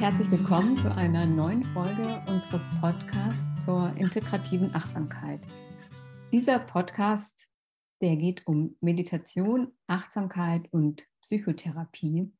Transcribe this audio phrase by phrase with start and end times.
[0.00, 5.40] herzlich willkommen zu einer neuen Folge unseres Podcasts zur integrativen Achtsamkeit.
[6.32, 7.48] Dieser Podcast,
[8.02, 12.32] der geht um Meditation, Achtsamkeit und Psychotherapie.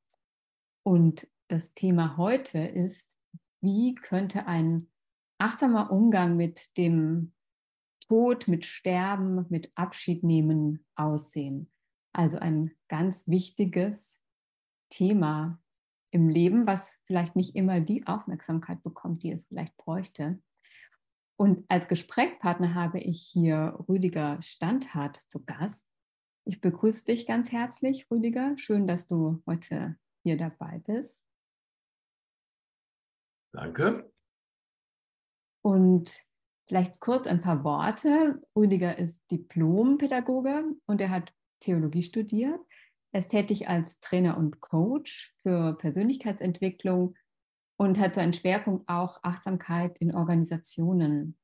[0.83, 3.17] Und das Thema heute ist,
[3.61, 4.91] wie könnte ein
[5.39, 7.33] achtsamer Umgang mit dem
[8.09, 11.71] Tod, mit Sterben, mit Abschied nehmen aussehen?
[12.13, 14.21] Also ein ganz wichtiges
[14.91, 15.61] Thema
[16.15, 20.41] im Leben, was vielleicht nicht immer die Aufmerksamkeit bekommt, die es vielleicht bräuchte.
[21.37, 25.89] Und als Gesprächspartner habe ich hier Rüdiger Standhardt zu Gast.
[26.45, 28.57] Ich begrüße dich ganz herzlich, Rüdiger.
[28.57, 31.27] Schön, dass du heute hier dabei bist.
[33.53, 34.13] Danke.
[35.63, 36.21] Und
[36.69, 38.41] vielleicht kurz ein paar Worte.
[38.55, 42.61] Rüdiger ist Diplompädagoge und er hat Theologie studiert.
[43.15, 47.15] Er ist tätig als Trainer und Coach für Persönlichkeitsentwicklung
[47.77, 51.39] und hat seinen Schwerpunkt auch Achtsamkeit in Organisationen.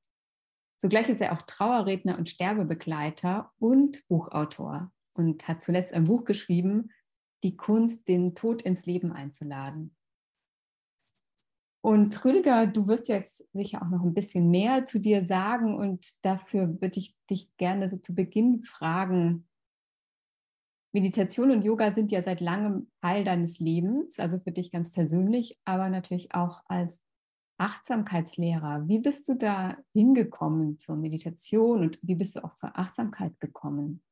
[0.80, 6.90] Zugleich ist er auch Trauerredner und Sterbebegleiter und Buchautor und hat zuletzt ein Buch geschrieben,
[7.44, 9.94] Die Kunst, den Tod ins Leben einzuladen.
[11.82, 16.24] Und Rüdiger, du wirst jetzt sicher auch noch ein bisschen mehr zu dir sagen und
[16.24, 19.46] dafür würde ich dich gerne so zu Beginn fragen,
[20.92, 25.58] Meditation und Yoga sind ja seit langem Teil deines Lebens, also für dich ganz persönlich,
[25.64, 27.04] aber natürlich auch als
[27.58, 28.88] Achtsamkeitslehrer.
[28.88, 34.02] Wie bist du da hingekommen zur Meditation und wie bist du auch zur Achtsamkeit gekommen?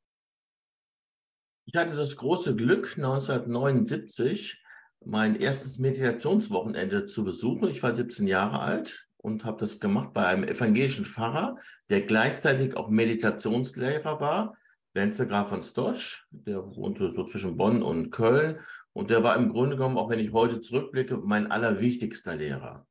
[1.65, 4.63] Ich hatte das große Glück, 1979
[5.05, 7.69] mein erstes Meditationswochenende zu besuchen.
[7.69, 11.57] Ich war 17 Jahre alt und habe das gemacht bei einem evangelischen Pfarrer,
[11.91, 14.57] der gleichzeitig auch Meditationslehrer war
[14.95, 18.59] Lenze Graf von Stosch, der wohnte so zwischen Bonn und Köln.
[18.93, 22.87] Und der war im Grunde genommen, auch wenn ich heute zurückblicke, mein allerwichtigster Lehrer,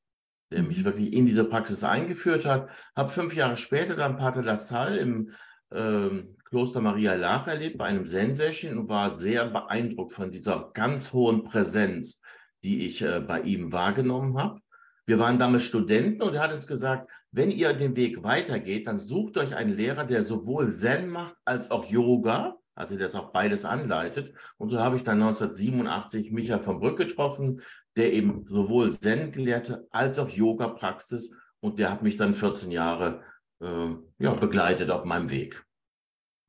[0.52, 0.86] der mich mhm.
[0.86, 2.70] wirklich in diese Praxis eingeführt hat.
[2.96, 5.32] Habe fünf Jahre später dann Pater Lassalle im
[5.72, 11.12] äh, Kloster Maria Lach erlebt, bei einem Zen-Session und war sehr beeindruckt von dieser ganz
[11.12, 12.22] hohen Präsenz,
[12.64, 14.62] die ich äh, bei ihm wahrgenommen habe.
[15.06, 19.00] Wir waren damals Studenten und er hat uns gesagt, wenn ihr den Weg weitergeht, dann
[19.00, 23.32] sucht euch einen Lehrer, der sowohl Zen macht als auch Yoga, also der das auch
[23.32, 24.34] beides anleitet.
[24.58, 27.62] Und so habe ich dann 1987 Michael von Brück getroffen,
[27.96, 31.32] der eben sowohl Zen gelehrte als auch Yoga-Praxis.
[31.60, 33.22] Und der hat mich dann 14 Jahre
[33.62, 35.64] äh, ja, begleitet auf meinem Weg.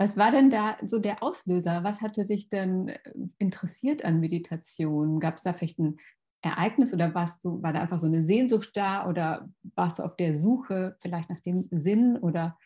[0.00, 1.84] Was war denn da so der Auslöser?
[1.84, 2.99] Was hatte dich denn äh,
[3.37, 5.20] interessiert an Meditation?
[5.20, 5.99] Gab es da vielleicht ein
[6.41, 10.16] Ereignis oder warst du, war da einfach so eine Sehnsucht da oder warst du auf
[10.16, 12.56] der Suche vielleicht nach dem Sinn oder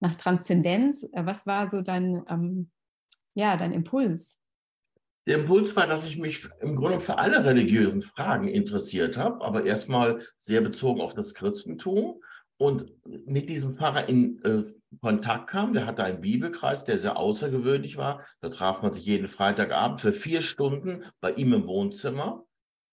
[0.00, 1.08] nach Transzendenz?
[1.12, 2.70] Äh, was war so dein, ähm,
[3.34, 4.38] ja, dein Impuls?
[5.26, 9.64] Der Impuls war, dass ich mich im Grunde für alle religiösen Fragen interessiert habe, aber
[9.64, 12.20] erstmal sehr bezogen auf das Christentum
[12.56, 14.64] und mit diesem Pfarrer in äh,
[15.00, 15.72] Kontakt kam.
[15.72, 18.26] Der hatte einen Bibelkreis, der sehr außergewöhnlich war.
[18.40, 22.44] Da traf man sich jeden Freitagabend für vier Stunden bei ihm im Wohnzimmer.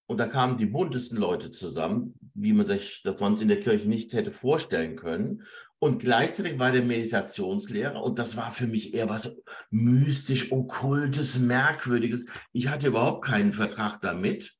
[0.09, 3.88] Und da kamen die buntesten Leute zusammen, wie man sich das sonst in der Kirche
[3.88, 5.44] nicht hätte vorstellen können.
[5.78, 9.38] Und gleichzeitig war der Meditationslehrer und das war für mich eher was
[9.69, 12.25] mystisch, okkultes, merkwürdiges.
[12.53, 14.58] Ich hatte überhaupt keinen Vertrag damit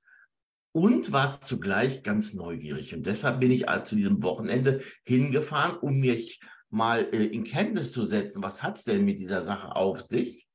[0.72, 2.94] und war zugleich ganz neugierig.
[2.94, 8.06] Und deshalb bin ich zu diesem Wochenende hingefahren, um mich mal äh, in Kenntnis zu
[8.06, 10.48] setzen, was hat es denn mit dieser Sache auf sich?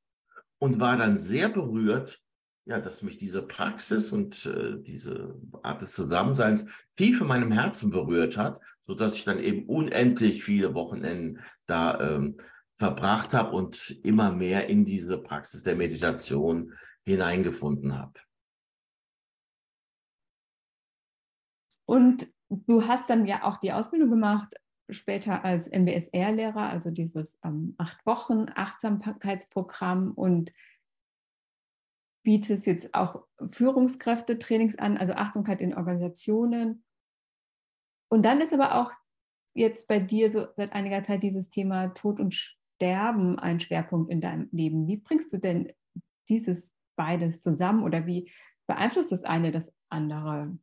[0.58, 2.23] Und war dann sehr berührt,
[2.66, 7.90] ja, dass mich diese Praxis und äh, diese Art des Zusammenseins viel für meinem Herzen
[7.90, 12.36] berührt hat, so dass ich dann eben unendlich viele Wochenenden da ähm,
[12.72, 16.72] verbracht habe und immer mehr in diese Praxis der Meditation
[17.04, 18.20] hineingefunden habe.
[21.86, 24.54] Und du hast dann ja auch die Ausbildung gemacht,
[24.90, 30.52] später als MBSR-Lehrer, also dieses ähm, acht Wochen Achtsamkeitsprogramm und
[32.24, 36.84] bietest jetzt auch Führungskräftetrainings an, also Achtsamkeit in Organisationen.
[38.10, 38.92] Und dann ist aber auch
[39.54, 44.20] jetzt bei dir so seit einiger Zeit dieses Thema Tod und Sterben ein Schwerpunkt in
[44.20, 44.88] deinem Leben.
[44.88, 45.72] Wie bringst du denn
[46.28, 48.30] dieses beides zusammen oder wie
[48.66, 50.58] beeinflusst das eine das andere?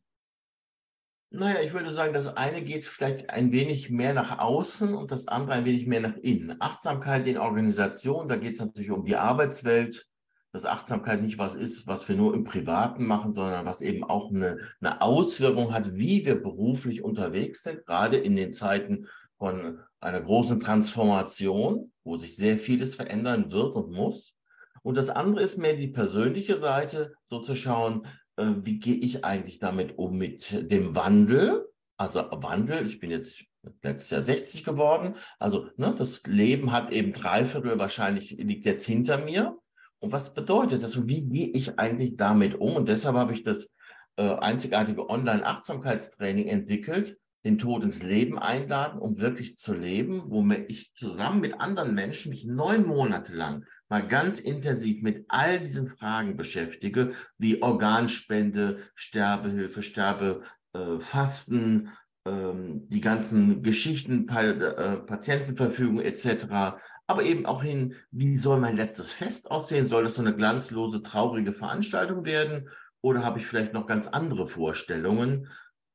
[1.34, 5.30] Naja, ich würde sagen, das eine geht vielleicht ein wenig mehr nach außen und das
[5.30, 6.58] andere ein wenig mehr nach innen.
[6.60, 10.11] Achtsamkeit in Organisationen, da geht es natürlich um die Arbeitswelt,
[10.52, 14.32] dass Achtsamkeit nicht was ist, was wir nur im Privaten machen, sondern was eben auch
[14.32, 19.08] eine, eine Auswirkung hat, wie wir beruflich unterwegs sind, gerade in den Zeiten
[19.38, 24.36] von einer großen Transformation, wo sich sehr vieles verändern wird und muss.
[24.84, 28.06] Und das andere ist mehr die persönliche Seite, so zu schauen,
[28.36, 31.68] äh, wie gehe ich eigentlich damit um mit dem Wandel?
[31.98, 33.44] Also Wandel, ich bin jetzt
[33.84, 35.16] letztes Jahr 60 geworden.
[35.40, 39.58] Also ne, das Leben hat eben drei Viertel wahrscheinlich liegt jetzt hinter mir.
[40.02, 40.98] Und was bedeutet das?
[40.98, 42.76] Und wie gehe ich eigentlich damit um?
[42.76, 43.74] Und deshalb habe ich das
[44.18, 50.94] äh, einzigartige Online-Achtsamkeitstraining entwickelt, den Tod ins Leben einladen, um wirklich zu leben, wo ich
[50.96, 56.38] zusammen mit anderen Menschen mich neun Monate lang mal ganz intensiv mit all diesen Fragen
[56.38, 61.90] beschäftige, wie Organspende, Sterbehilfe, Sterbefasten,
[62.26, 66.78] ähm, die ganzen Geschichten, äh, Patientenverfügung etc.,
[67.12, 69.86] aber eben auch hin, wie soll mein letztes Fest aussehen?
[69.86, 72.70] Soll das so eine glanzlose, traurige Veranstaltung werden?
[73.02, 75.50] Oder habe ich vielleicht noch ganz andere Vorstellungen?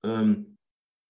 [0.04, 0.58] Ähm,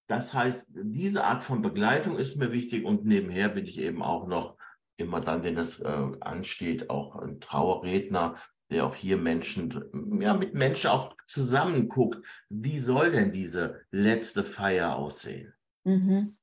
[0.08, 4.29] das heißt, diese Art von Begleitung ist mir wichtig und nebenher bin ich eben auch
[4.29, 4.56] noch
[4.97, 8.37] immer dann, wenn das äh, ansteht, auch ein Trauerredner,
[8.70, 14.44] der auch hier Menschen, ja, mit Menschen auch zusammen guckt, wie soll denn diese letzte
[14.44, 15.52] Feier aussehen?
[15.82, 16.37] Mhm.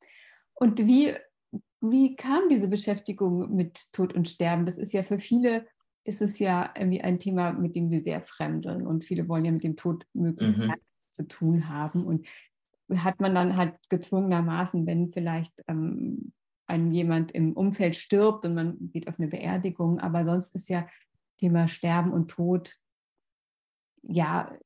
[0.54, 1.16] Und wie,
[1.84, 4.66] wie kam diese Beschäftigung mit Tod und Sterben?
[4.66, 5.68] Das ist ja für viele,
[6.04, 9.52] ist es ja irgendwie ein Thema, mit dem sie sehr fremdeln und viele wollen ja
[9.52, 10.74] mit dem Tod möglichst mhm.
[11.12, 12.26] zu tun haben und
[12.96, 16.32] hat man dann halt gezwungenermaßen, wenn vielleicht ähm,
[16.68, 20.88] ein jemand im Umfeld stirbt und man geht auf eine Beerdigung, aber sonst ist ja
[21.38, 22.78] Thema Sterben und Tod
[24.04, 24.58] ja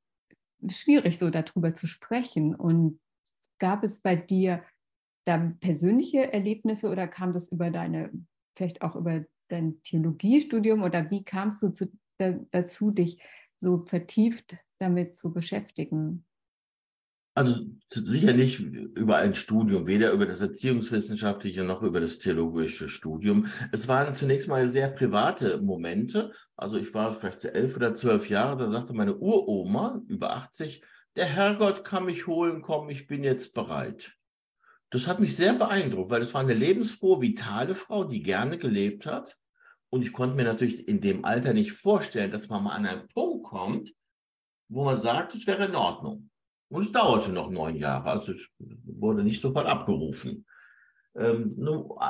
[0.68, 2.56] schwierig, so darüber zu sprechen.
[2.56, 3.00] Und
[3.60, 4.64] gab es bei dir
[5.28, 8.12] da persönliche Erlebnisse oder kam das über deine,
[8.56, 13.22] vielleicht auch über dein Theologiestudium oder wie kamst du zu, da, dazu, dich
[13.60, 16.26] so vertieft damit zu beschäftigen?
[17.36, 23.46] Also sicher nicht über ein Studium, weder über das Erziehungswissenschaftliche noch über das theologische Studium.
[23.72, 26.32] Es waren zunächst mal sehr private Momente.
[26.56, 30.82] Also ich war vielleicht elf oder zwölf Jahre, da sagte meine Uroma, über 80,
[31.16, 34.17] der Herrgott kann mich holen, komm, ich bin jetzt bereit.
[34.90, 39.06] Das hat mich sehr beeindruckt, weil es war eine lebensfrohe, vitale Frau, die gerne gelebt
[39.06, 39.38] hat.
[39.90, 43.08] Und ich konnte mir natürlich in dem Alter nicht vorstellen, dass man mal an einen
[43.08, 43.94] Punkt kommt,
[44.70, 46.30] wo man sagt, es wäre in Ordnung.
[46.70, 50.46] Und es dauerte noch neun Jahre, also es wurde nicht sofort abgerufen.
[51.16, 51.56] Ähm,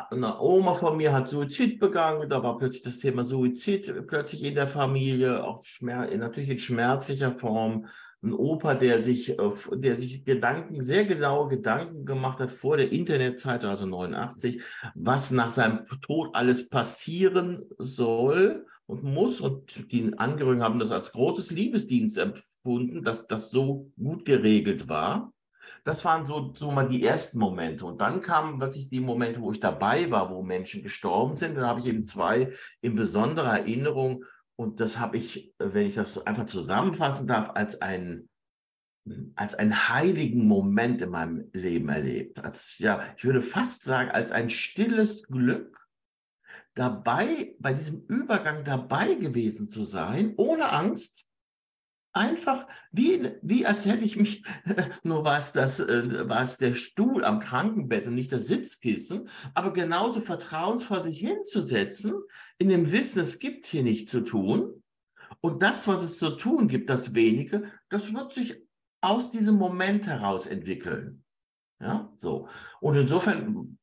[0.10, 4.56] eine Oma von mir hat Suizid begangen, da war plötzlich das Thema Suizid plötzlich in
[4.56, 7.88] der Familie, auch Schmerz, natürlich in schmerzlicher Form.
[8.24, 12.92] Ein Opa, der sich, äh, der sich Gedanken, sehr genaue Gedanken gemacht hat vor der
[12.92, 14.62] Internetzeit, also 89,
[14.96, 19.40] was nach seinem Tod alles passieren soll und muss.
[19.40, 25.32] Und die Angehörigen haben das als großes Liebesdienst empfunden, dass das so gut geregelt war.
[25.84, 27.86] Das waren so, so mal die ersten Momente.
[27.86, 31.56] Und dann kamen wirklich die Momente, wo ich dabei war, wo Menschen gestorben sind.
[31.56, 34.26] Dann habe ich eben zwei in besonderer Erinnerung.
[34.60, 38.30] Und das habe ich, wenn ich das einfach zusammenfassen darf, als einen
[39.36, 42.40] als einen heiligen Moment in meinem Leben erlebt.
[42.40, 45.88] Als, ja, ich würde fast sagen, als ein stilles Glück,
[46.78, 51.26] dabei, bei diesem Übergang dabei gewesen zu sein, ohne Angst,
[52.18, 54.44] einfach wie, wie als hätte ich mich,
[55.04, 59.30] nur war es, das, äh, war es der Stuhl am Krankenbett und nicht das Sitzkissen,
[59.54, 62.14] aber genauso vertrauensvoll sich hinzusetzen,
[62.58, 64.84] in dem Wissen, es gibt hier nichts zu tun.
[65.42, 68.62] Und das, was es zu tun gibt, das wenige, das wird sich
[69.02, 71.24] aus diesem Moment heraus entwickeln.
[71.80, 72.48] Ja, so.
[72.80, 73.78] Und insofern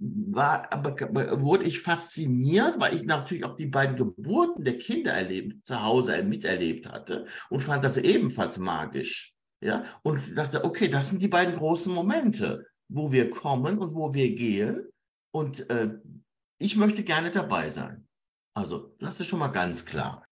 [0.00, 0.96] war, aber,
[1.40, 6.22] wurde ich fasziniert, weil ich natürlich auch die beiden Geburten der Kinder erlebt, zu Hause
[6.22, 9.34] miterlebt hatte und fand das ebenfalls magisch.
[9.62, 14.14] Ja, und dachte, okay, das sind die beiden großen Momente, wo wir kommen und wo
[14.14, 14.88] wir gehen.
[15.32, 15.90] Und äh,
[16.58, 18.08] ich möchte gerne dabei sein.
[18.54, 20.24] Also, das ist schon mal ganz klar.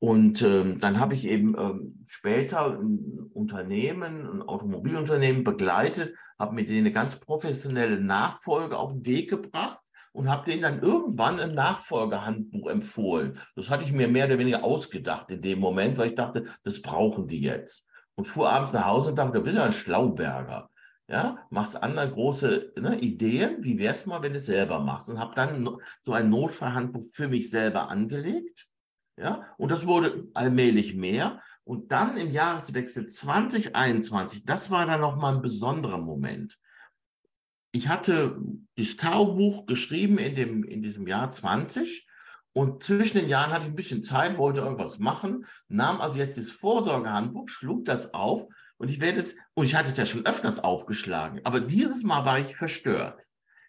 [0.00, 6.68] Und ähm, dann habe ich eben ähm, später ein Unternehmen, ein Automobilunternehmen begleitet, habe mit
[6.68, 9.78] denen eine ganz professionelle Nachfolge auf den Weg gebracht
[10.12, 13.38] und habe denen dann irgendwann ein Nachfolgehandbuch empfohlen.
[13.54, 16.82] Das hatte ich mir mehr oder weniger ausgedacht in dem Moment, weil ich dachte, das
[16.82, 17.88] brauchen die jetzt.
[18.14, 20.68] Und fuhr abends nach Hause und dachte, du bist ja ein Schlauberger.
[21.08, 25.08] Ja, machst andere große ne, Ideen, wie wär's mal, wenn du es selber machst?
[25.08, 25.68] Und habe dann
[26.02, 28.68] so ein Notfallhandbuch für mich selber angelegt
[29.16, 29.46] ja?
[29.58, 31.40] Und das wurde allmählich mehr.
[31.64, 36.58] Und dann im Jahreswechsel 2021, das war dann nochmal ein besonderer Moment.
[37.70, 38.36] Ich hatte
[38.76, 42.06] das Taubuch geschrieben in, dem, in diesem Jahr 20
[42.52, 46.36] und zwischen den Jahren hatte ich ein bisschen Zeit, wollte irgendwas machen, nahm also jetzt
[46.36, 50.26] das Vorsorgehandbuch, schlug das auf und ich werde es, und ich hatte es ja schon
[50.26, 53.18] öfters aufgeschlagen, aber dieses Mal war ich verstört.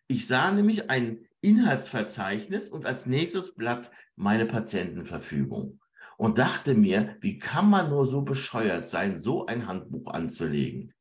[0.07, 5.79] Ich sah nämlich ein Inhaltsverzeichnis und als nächstes Blatt meine Patientenverfügung.
[6.17, 10.93] Und dachte mir, wie kann man nur so bescheuert sein, so ein Handbuch anzulegen?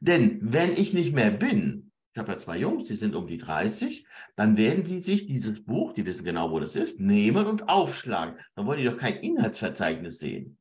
[0.00, 3.38] Denn wenn ich nicht mehr bin, ich habe ja zwei Jungs, die sind um die
[3.38, 7.68] 30, dann werden die sich dieses Buch, die wissen genau, wo das ist, nehmen und
[7.68, 8.36] aufschlagen.
[8.54, 10.58] Dann wollen die doch kein Inhaltsverzeichnis sehen.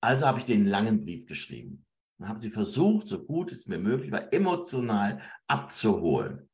[0.00, 1.84] Also habe ich den langen Brief geschrieben.
[2.18, 6.48] Dann haben sie versucht, so gut es mir möglich war, emotional abzuholen.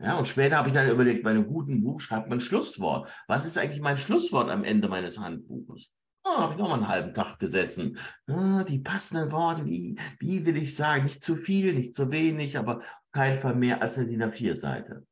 [0.00, 3.08] Ja, und später habe ich dann überlegt, bei einem guten Buch schreibt man Schlusswort.
[3.28, 5.88] Was ist eigentlich mein Schlusswort am Ende meines Handbuches?
[6.26, 7.98] Oh, habe ich noch mal einen halben Tag gesessen.
[8.26, 11.04] Ah, die passenden Worte, wie, wie will ich sagen?
[11.04, 12.80] Nicht zu viel, nicht zu wenig, aber
[13.12, 15.06] kein Fall mehr als eine DIN A4-Seite.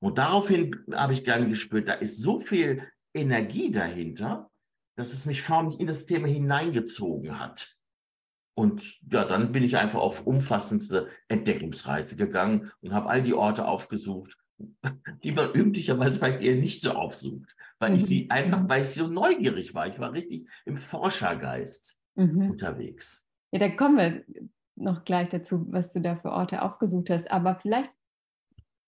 [0.00, 4.50] Und daraufhin habe ich gerne gespürt, da ist so viel Energie dahinter,
[4.96, 7.76] dass es mich förmlich in das Thema hineingezogen hat.
[8.56, 13.66] Und ja, dann bin ich einfach auf umfassendste Entdeckungsreise gegangen und habe all die Orte
[13.66, 14.36] aufgesucht,
[15.24, 17.96] die man üblicherweise vielleicht eher nicht so aufsucht, weil mhm.
[17.96, 18.68] ich sie einfach, mhm.
[18.68, 19.86] weil ich so neugierig war.
[19.86, 22.50] Ich war richtig im Forschergeist mhm.
[22.50, 23.26] unterwegs.
[23.52, 24.24] Ja, da kommen wir
[24.76, 27.30] noch gleich dazu, was du da für Orte aufgesucht hast.
[27.30, 27.92] Aber vielleicht,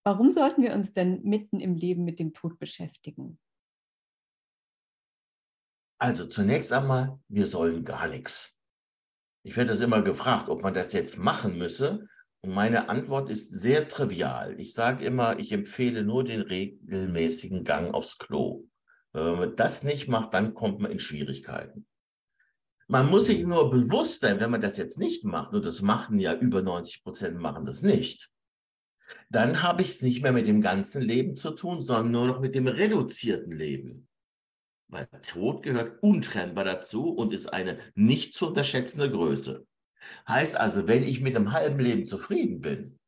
[0.04, 3.38] warum sollten wir uns denn mitten im Leben mit dem Tod beschäftigen?
[5.99, 8.54] Also zunächst einmal, wir sollen gar nichts.
[9.44, 12.08] Ich werde das immer gefragt, ob man das jetzt machen müsse.
[12.43, 14.59] Und meine Antwort ist sehr trivial.
[14.59, 18.64] Ich sage immer, ich empfehle nur den regelmäßigen Gang aufs Klo.
[19.12, 21.87] Wenn man das nicht macht, dann kommt man in Schwierigkeiten.
[22.88, 26.21] Man muss sich nur bewusst sein, wenn man das jetzt nicht macht, und das machen
[26.21, 28.31] ja über 90 Prozent machen das nicht,
[29.31, 32.40] dann habe ich es nicht mehr mit dem ganzen Leben zu tun, sondern nur noch
[32.40, 34.09] mit dem reduzierten Leben.
[34.88, 39.66] Weil Tod gehört untrennbar dazu und ist eine nicht zu unterschätzende Größe.
[40.29, 42.99] Heißt also, wenn ich mit einem halben Leben zufrieden bin,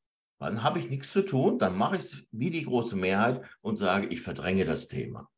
[0.41, 3.77] dann habe ich nichts zu tun, dann mache ich es wie die große Mehrheit und
[3.77, 5.29] sage, ich verdränge das Thema.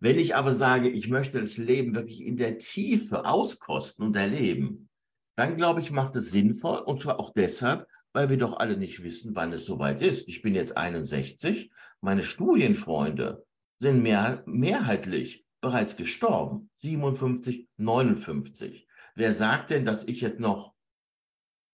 [0.00, 4.88] Wenn ich aber sage, ich möchte das Leben wirklich in der Tiefe auskosten und erleben,
[5.36, 9.04] dann glaube ich, macht es sinnvoll und zwar auch deshalb, weil wir doch alle nicht
[9.04, 10.28] wissen, wann es soweit ist.
[10.28, 13.44] Ich bin jetzt 61, meine Studienfreunde
[13.78, 16.68] sind mehr, mehrheitlich bereits gestorben.
[16.76, 18.86] 57, 59.
[19.14, 20.74] Wer sagt denn, dass ich jetzt noch,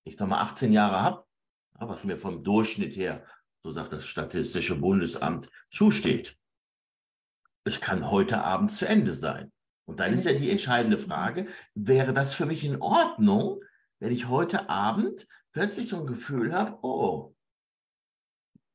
[0.04, 1.24] ich sag mal, 18 Jahre habe,
[1.74, 3.24] was mir vom Durchschnitt her,
[3.62, 6.36] so sagt das Statistische Bundesamt, zusteht?
[7.64, 9.52] Es kann heute Abend zu Ende sein.
[9.84, 13.62] Und dann ist ja die entscheidende Frage, wäre das für mich in Ordnung,
[14.00, 17.34] wenn ich heute Abend plötzlich so ein Gefühl habe, oh,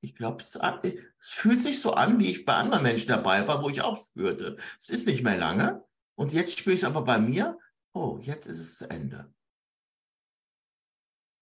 [0.02, 3.64] ich glaube, es, es, fühlt sich so an, wie ich bei anderen Menschen dabei war,
[3.64, 4.58] wo ich auch spürte.
[4.78, 5.84] Es ist nicht mehr lange.
[6.16, 7.58] Und jetzt spüre ich es aber bei mir,
[7.94, 9.34] oh, jetzt ist es zu Ende.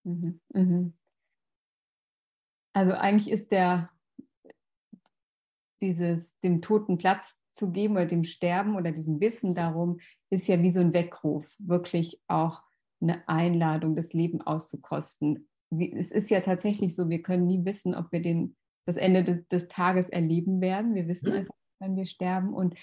[0.04, 0.92] Mhm, mhm.
[2.74, 3.90] Also eigentlich ist der
[5.82, 9.98] dieses dem Toten Platz zu geben oder dem Sterben oder diesem Wissen darum,
[10.30, 12.62] ist ja wie so ein Weckruf, wirklich auch
[13.00, 17.94] eine Einladung, das Leben auszukosten, wie, es ist ja tatsächlich so, wir können nie wissen,
[17.94, 18.56] ob wir den,
[18.86, 20.94] das Ende des, des Tages erleben werden.
[20.94, 21.38] Wir wissen mhm.
[21.38, 22.74] einfach, wenn wir sterben und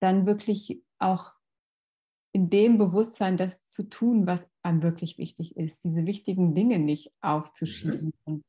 [0.00, 1.32] dann wirklich auch
[2.34, 7.12] in dem Bewusstsein das zu tun, was einem wirklich wichtig ist, diese wichtigen Dinge nicht
[7.20, 8.12] aufzuschieben mhm.
[8.24, 8.44] und,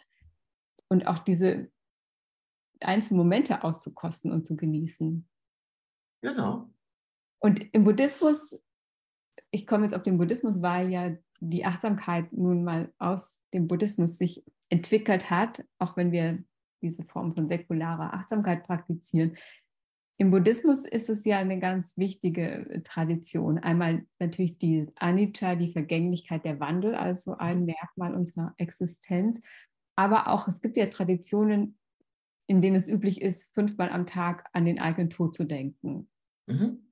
[0.89, 1.69] und auch diese
[2.81, 5.29] einzelnen Momente auszukosten und zu genießen.
[6.21, 6.67] Genau.
[7.39, 8.59] Und im Buddhismus,
[9.51, 14.17] ich komme jetzt auf den Buddhismus, weil ja die Achtsamkeit nun mal aus dem Buddhismus
[14.17, 16.43] sich entwickelt hat, auch wenn wir
[16.81, 19.37] diese Form von säkularer Achtsamkeit praktizieren.
[20.17, 23.59] Im Buddhismus ist es ja eine ganz wichtige Tradition.
[23.59, 29.41] Einmal natürlich die Anicca, die Vergänglichkeit, der Wandel, also ein Merkmal unserer Existenz.
[29.97, 31.77] Aber auch es gibt ja Traditionen,
[32.47, 36.09] in denen es üblich ist, fünfmal am Tag an den eigenen Tod zu denken.
[36.47, 36.91] Mhm.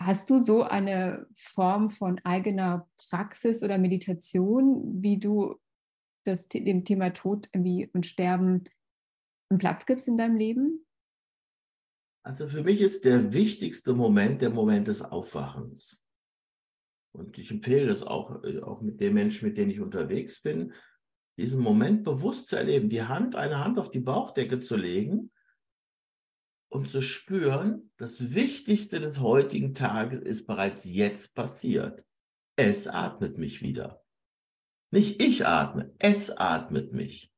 [0.00, 5.56] Hast du so eine Form von eigener Praxis oder Meditation, wie du
[6.24, 8.64] das, dem Thema Tod und Sterben
[9.50, 10.85] einen Platz gibst in deinem Leben?
[12.26, 16.02] Also für mich ist der wichtigste Moment der Moment des Aufwachens.
[17.12, 20.72] Und ich empfehle das auch, äh, auch mit den Menschen, mit denen ich unterwegs bin,
[21.38, 25.30] diesen Moment bewusst zu erleben, die Hand, eine Hand auf die Bauchdecke zu legen
[26.68, 32.04] und zu spüren, das Wichtigste des heutigen Tages ist bereits jetzt passiert.
[32.56, 34.04] Es atmet mich wieder.
[34.90, 37.32] Nicht ich atme, es atmet mich.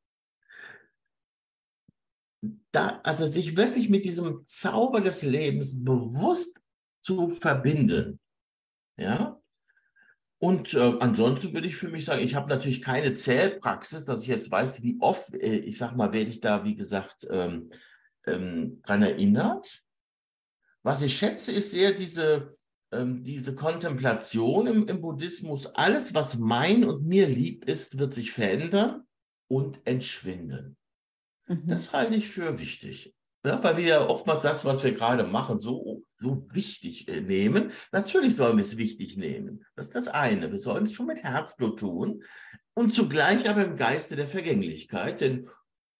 [2.72, 6.60] Da, also sich wirklich mit diesem Zauber des Lebens bewusst
[7.00, 8.20] zu verbinden.
[8.96, 9.40] Ja?
[10.40, 14.28] Und äh, ansonsten würde ich für mich sagen, ich habe natürlich keine Zählpraxis, dass ich
[14.28, 17.70] jetzt weiß, wie oft, äh, ich sag mal, werde ich da, wie gesagt, ähm,
[18.24, 19.82] ähm, daran erinnert.
[20.84, 22.56] Was ich schätze, ist sehr diese
[22.90, 28.32] ähm, diese Kontemplation im, im Buddhismus, alles, was mein und mir lieb ist, wird sich
[28.32, 29.06] verändern
[29.48, 30.76] und entschwinden.
[31.48, 31.66] Mhm.
[31.66, 33.14] Das halte ich für wichtig.
[33.44, 37.70] Ja, weil wir ja oftmals das, was wir gerade machen, so, so wichtig äh, nehmen.
[37.92, 39.64] Natürlich sollen wir es wichtig nehmen.
[39.76, 40.50] Das ist das eine.
[40.50, 42.22] Wir sollen es schon mit Herzblut tun
[42.74, 45.48] und zugleich aber im Geiste der Vergänglichkeit, denn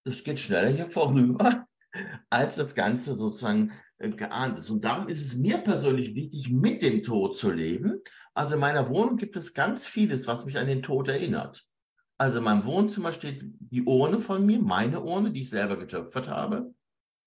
[0.04, 1.66] es geht schneller hier vorüber,
[2.30, 4.70] als das Ganze sozusagen äh, geahnt ist.
[4.70, 8.00] Und darum ist es mir persönlich wichtig, mit dem Tod zu leben.
[8.34, 11.67] Also in meiner Wohnung gibt es ganz vieles, was mich an den Tod erinnert.
[12.18, 16.28] Also in meinem Wohnzimmer steht die Urne von mir, meine Urne, die ich selber getöpfert
[16.28, 16.75] habe.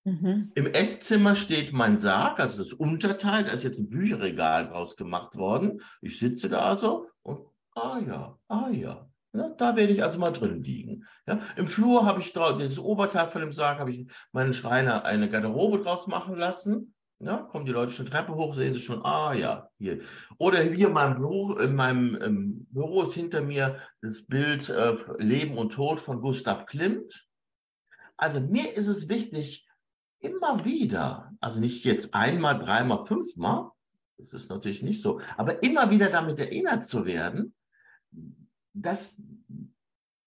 [0.04, 0.52] Mhm.
[0.56, 5.38] Im Esszimmer steht mein Sarg, also das Unterteil, da ist jetzt ein Bücherregal draus gemacht
[5.38, 5.82] worden.
[6.02, 7.40] Ich sitze da also und,
[7.76, 11.06] ah ja, ah ja, ja, da werde ich also mal drin liegen.
[11.26, 15.30] Ja, Im Flur habe ich das Oberteil von dem Sarg, habe ich meinen Schreiner eine
[15.30, 16.94] Garderobe draus machen lassen.
[17.24, 20.02] Ja, kommen die Leute schon Treppe hoch, sehen sie schon, ah ja, hier.
[20.40, 24.96] Oder hier in meinem Büro, in meinem ähm, Büro ist hinter mir das Bild äh,
[25.20, 27.28] Leben und Tod von Gustav Klimt.
[28.18, 29.68] Also mir ist es wichtig,
[30.20, 33.70] immer wieder, also nicht jetzt einmal, dreimal, fünfmal,
[34.18, 37.54] das ist natürlich nicht so, aber immer wieder damit erinnert zu werden,
[38.74, 39.22] dass,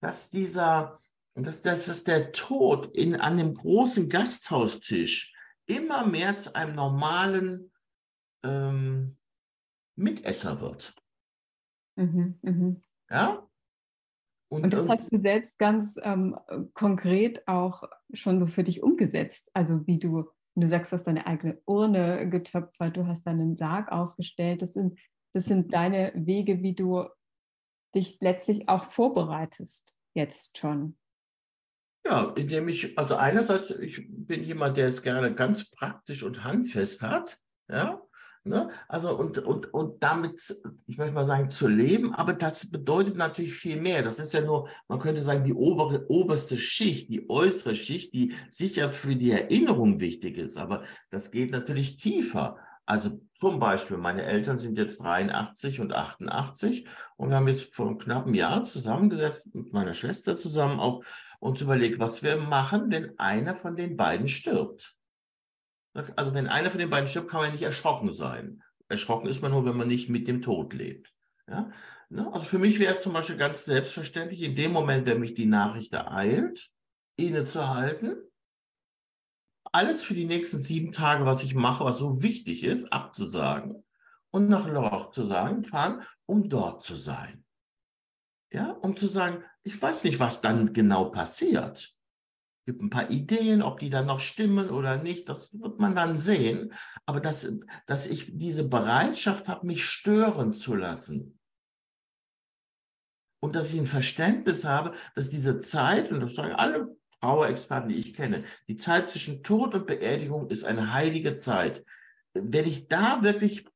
[0.01, 1.01] dass dieser,
[1.35, 5.34] dass, dass der Tod in, an dem großen Gasthaustisch
[5.67, 7.73] immer mehr zu einem normalen
[8.45, 9.17] ähm,
[9.97, 10.95] Mitesser wird.
[11.97, 12.77] Mhm, mh.
[13.11, 13.49] Ja?
[14.49, 16.39] Und, und das hast du selbst ganz ähm,
[16.75, 19.51] konkret auch schon für dich umgesetzt.
[19.55, 23.91] Also wie du, du sagst, du hast deine eigene Urne getöpfert, du hast deinen Sarg
[23.91, 24.63] aufgestellt.
[24.63, 24.99] Das sind,
[25.33, 27.09] das sind deine Wege, wie du
[27.95, 30.97] dich letztlich auch vorbereitest, jetzt schon?
[32.07, 37.01] Ja, indem ich, also einerseits, ich bin jemand, der es gerne ganz praktisch und handfest
[37.01, 38.03] hat, ja,
[38.45, 38.69] ne?
[38.89, 40.39] also und, und, und damit,
[40.87, 44.03] ich möchte mal sagen, zu leben, aber das bedeutet natürlich viel mehr.
[44.03, 48.35] Das ist ja nur, man könnte sagen, die obere, oberste Schicht, die äußere Schicht, die
[48.51, 52.59] sicher für die Erinnerung wichtig ist, aber das geht natürlich tiefer.
[52.87, 57.87] Also zum Beispiel, meine Eltern sind jetzt 83 und 88 und wir haben jetzt vor
[57.87, 61.03] einem knappen Jahr zusammengesetzt mit meiner Schwester zusammen auch
[61.45, 64.97] uns überlegt, was wir machen, wenn einer von den beiden stirbt.
[66.17, 68.63] Also wenn einer von den beiden stirbt, kann man nicht erschrocken sein.
[68.89, 71.13] Erschrocken ist man nur, wenn man nicht mit dem Tod lebt.
[71.47, 71.71] Ja?
[72.09, 72.33] Ne?
[72.33, 75.47] Also für mich wäre es zum Beispiel ganz selbstverständlich, in dem Moment, wenn mich die
[75.47, 76.71] Nachricht ereilt,
[77.17, 78.17] innezuhalten
[79.75, 83.85] alles für die nächsten sieben Tage, was ich mache, was so wichtig ist, abzusagen
[84.31, 87.44] und nach Lorch zu sagen, fahren, um dort zu sein.
[88.55, 91.93] Ja, um zu sagen, ich weiß nicht, was dann genau passiert.
[92.61, 95.97] Es gibt ein paar Ideen, ob die dann noch stimmen oder nicht, das wird man
[95.97, 96.73] dann sehen.
[97.05, 97.53] Aber dass,
[97.87, 101.41] dass ich diese Bereitschaft habe, mich stören zu lassen.
[103.43, 107.97] Und dass ich ein Verständnis habe, dass diese Zeit, und das sagen alle Trauerexperten, die
[107.97, 111.85] ich kenne, die Zeit zwischen Tod und Beerdigung ist eine heilige Zeit.
[112.35, 113.67] Wenn ich da wirklich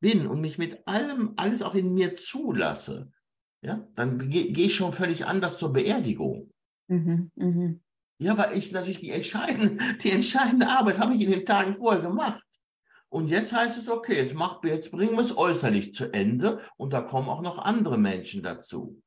[0.00, 3.12] bin und mich mit allem, alles auch in mir zulasse,
[3.64, 6.50] ja, dann gehe geh ich schon völlig anders zur Beerdigung.
[6.88, 7.74] Mhm, mh.
[8.18, 12.02] Ja, weil ich natürlich die entscheidende, die entscheidende Arbeit habe ich in den Tagen vorher
[12.02, 12.44] gemacht.
[13.08, 16.92] Und jetzt heißt es, okay, jetzt, mach, jetzt bringen wir es äußerlich zu Ende und
[16.92, 19.00] da kommen auch noch andere Menschen dazu.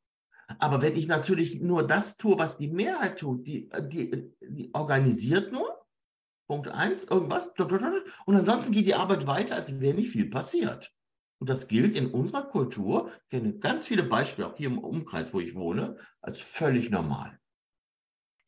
[0.59, 5.51] Aber wenn ich natürlich nur das tue, was die Mehrheit tut, die, die, die organisiert
[5.51, 5.85] nur,
[6.47, 7.53] Punkt eins, irgendwas,
[8.25, 10.93] und ansonsten geht die Arbeit weiter, als wäre nicht viel passiert.
[11.39, 15.33] Und das gilt in unserer Kultur, ich kenne ganz viele Beispiele, auch hier im Umkreis,
[15.33, 17.39] wo ich wohne, als völlig normal.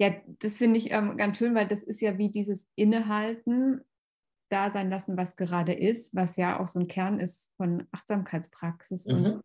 [0.02, 3.82] Ja, das finde ich ähm, ganz schön, weil das ist ja wie dieses Innehalten,
[4.50, 9.06] da sein lassen, was gerade ist, was ja auch so ein Kern ist von Achtsamkeitspraxis
[9.06, 9.14] mhm.
[9.14, 9.42] und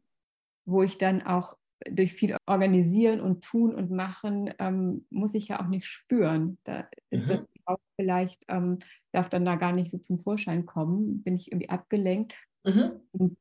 [0.67, 1.57] wo ich dann auch
[1.91, 6.59] durch viel Organisieren und Tun und Machen ähm, muss ich ja auch nicht spüren.
[6.65, 7.31] Da ist mhm.
[7.31, 8.79] das auch vielleicht, ähm,
[9.13, 12.35] darf dann da gar nicht so zum Vorschein kommen, bin ich irgendwie abgelenkt.
[12.65, 13.37] Mhm.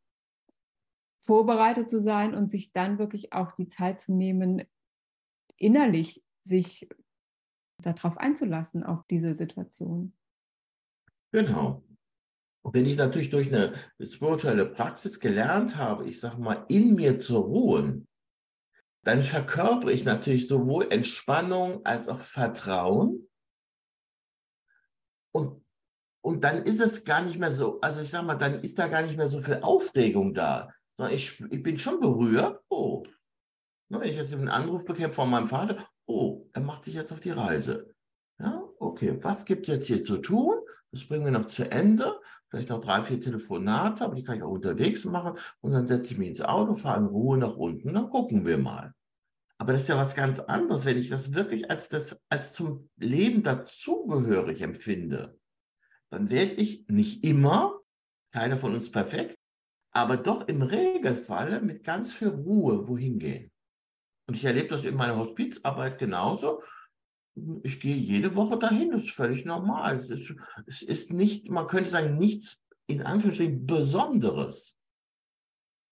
[1.21, 4.63] Vorbereitet zu sein und sich dann wirklich auch die Zeit zu nehmen,
[5.57, 6.89] innerlich sich
[7.81, 10.13] darauf einzulassen, auf diese Situation.
[11.31, 11.83] Genau.
[12.63, 17.19] Und wenn ich natürlich durch eine spirituelle Praxis gelernt habe, ich sage mal, in mir
[17.19, 18.07] zu ruhen,
[19.05, 23.29] dann verkörper ich natürlich sowohl Entspannung als auch Vertrauen.
[25.33, 25.62] Und,
[26.23, 28.87] und dann ist es gar nicht mehr so, also ich sage mal, dann ist da
[28.87, 32.61] gar nicht mehr so viel Aufregung da, sondern ich, ich bin schon berührt.
[32.69, 33.03] Oh,
[33.89, 37.11] ne, wenn ich jetzt einen Anruf bekäme von meinem Vater, oh, er macht sich jetzt
[37.11, 37.93] auf die Reise.
[38.39, 40.55] Ja, okay, was gibt es jetzt hier zu tun?
[40.91, 42.17] Das bringen wir noch zu Ende.
[42.47, 45.37] Vielleicht noch drei, vier Telefonate, aber die kann ich auch unterwegs machen.
[45.59, 47.93] Und dann setze ich mich ins Auto, fahre in Ruhe nach unten.
[47.93, 48.93] Dann gucken wir mal.
[49.57, 52.89] Aber das ist ja was ganz anderes, wenn ich das wirklich als, das, als zum
[52.95, 55.37] Leben dazugehörig empfinde.
[56.13, 57.79] Dann werde ich nicht immer,
[58.31, 59.37] keiner von uns perfekt,
[59.91, 63.51] aber doch im Regelfall mit ganz viel Ruhe wohin gehen.
[64.27, 66.61] Und ich erlebe das in meiner Hospizarbeit genauso
[67.63, 69.97] ich gehe jede Woche dahin, das ist völlig normal.
[69.97, 70.33] Es ist,
[70.67, 74.77] es ist nicht, man könnte sagen, nichts in Anführungsstrichen Besonderes.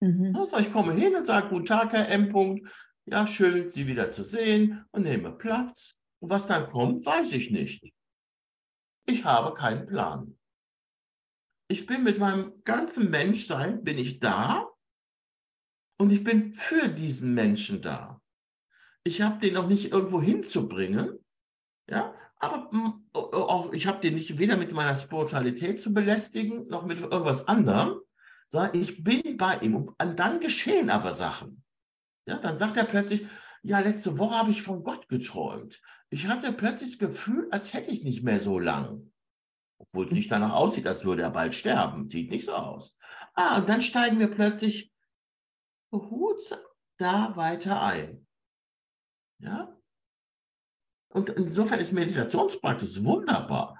[0.01, 0.35] Mhm.
[0.35, 2.31] Also ich komme hin und sage, guten Tag, Herr M.
[2.31, 2.69] -Punkt.
[3.05, 5.95] Ja, schön, Sie wieder zu sehen und nehme Platz.
[6.19, 7.91] Und was dann kommt, weiß ich nicht.
[9.05, 10.37] Ich habe keinen Plan.
[11.67, 14.69] Ich bin mit meinem ganzen Menschsein, bin ich da
[15.97, 18.21] und ich bin für diesen Menschen da.
[19.03, 21.17] Ich habe den noch nicht irgendwo hinzubringen,
[21.89, 22.69] ja, aber
[23.13, 28.01] auch, ich habe den nicht weder mit meiner Spiritualität zu belästigen, noch mit irgendwas anderem,
[28.49, 29.75] sondern ich bin bei ihm.
[29.75, 31.63] Und dann geschehen aber Sachen.
[32.27, 33.27] Ja, dann sagt er plötzlich,
[33.63, 35.79] ja, letzte Woche habe ich von Gott geträumt.
[36.11, 39.11] Ich hatte plötzlich das Gefühl, als hätte ich nicht mehr so lang.
[39.77, 42.09] Obwohl es nicht danach aussieht, als würde er bald sterben.
[42.09, 42.95] Sieht nicht so aus.
[43.33, 44.93] Ah, und dann steigen wir plötzlich
[45.89, 46.59] behutsam
[46.97, 48.27] da weiter ein.
[49.39, 49.81] Ja,
[51.13, 53.77] und insofern ist Meditationspraxis wunderbar.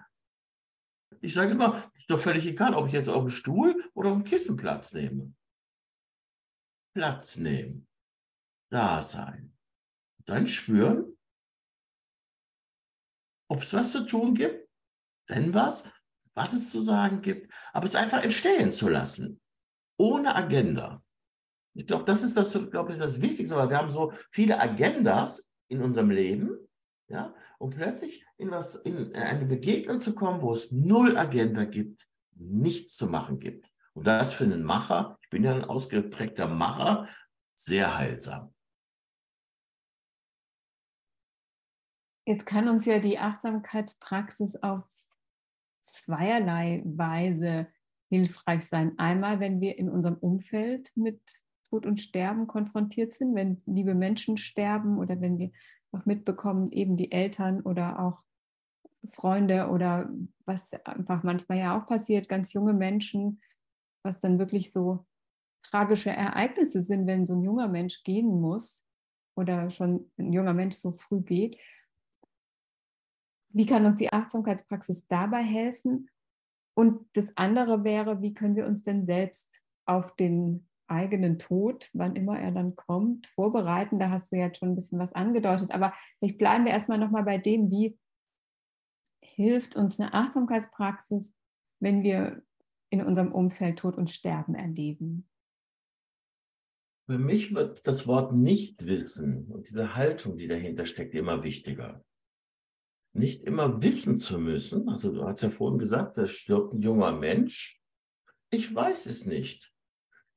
[1.21, 4.17] Ich sage immer, ist doch völlig egal, ob ich jetzt auf dem Stuhl oder auf
[4.17, 5.33] dem Kissen Platz nehme.
[6.93, 7.87] Platz nehmen.
[8.69, 9.57] Da sein.
[10.25, 11.11] Dann spüren,
[13.51, 14.65] ob es was zu tun gibt,
[15.27, 15.83] wenn was,
[16.33, 19.41] was es zu sagen gibt, aber es einfach entstehen zu lassen.
[19.97, 21.03] Ohne Agenda.
[21.73, 25.51] Ich glaube, das ist das, glaube ich, das Wichtigste, weil wir haben so viele Agendas
[25.67, 26.57] in unserem Leben
[27.09, 32.07] ja, und plötzlich in, was, in eine Begegnung zu kommen, wo es null Agenda gibt,
[32.35, 33.69] nichts zu machen gibt.
[33.93, 37.05] Und das für einen Macher, ich bin ja ein ausgeprägter Macher,
[37.53, 38.53] sehr heilsam.
[42.25, 44.84] Jetzt kann uns ja die Achtsamkeitspraxis auf
[45.84, 47.67] zweierlei Weise
[48.10, 48.97] hilfreich sein.
[48.97, 51.21] Einmal, wenn wir in unserem Umfeld mit
[51.69, 55.51] Tod und Sterben konfrontiert sind, wenn liebe Menschen sterben oder wenn wir
[55.91, 58.19] auch mitbekommen, eben die Eltern oder auch
[59.10, 60.10] Freunde oder
[60.45, 63.41] was einfach manchmal ja auch passiert, ganz junge Menschen,
[64.03, 65.05] was dann wirklich so
[65.63, 68.84] tragische Ereignisse sind, wenn so ein junger Mensch gehen muss
[69.36, 71.57] oder schon ein junger Mensch so früh geht.
[73.53, 76.09] Wie kann uns die Achtsamkeitspraxis dabei helfen?
[76.73, 82.15] Und das andere wäre, wie können wir uns denn selbst auf den eigenen Tod, wann
[82.15, 83.99] immer er dann kommt, vorbereiten.
[83.99, 85.71] Da hast du jetzt schon ein bisschen was angedeutet.
[85.71, 87.97] Aber bleiben wir erstmal nochmal bei dem, wie
[89.23, 91.33] hilft uns eine Achtsamkeitspraxis,
[91.79, 92.43] wenn wir
[92.89, 95.29] in unserem Umfeld Tod und Sterben erleben.
[97.09, 102.03] Für mich wird das Wort Nichtwissen und diese Haltung, die dahinter steckt, immer wichtiger.
[103.13, 104.88] Nicht immer wissen zu müssen.
[104.89, 107.82] Also du hast ja vorhin gesagt, da stirbt ein junger Mensch.
[108.50, 109.71] Ich weiß es nicht